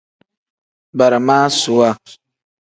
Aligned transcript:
Baramaasuwa. 0.97 1.89